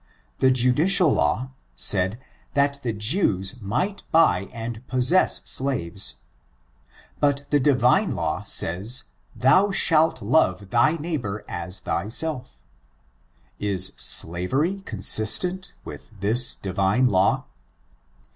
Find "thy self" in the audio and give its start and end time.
11.81-12.57